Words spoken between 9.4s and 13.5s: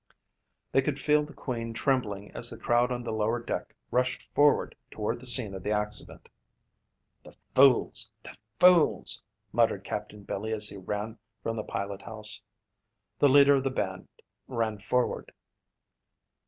muttered Captain Billy as he ran from the pilot house. The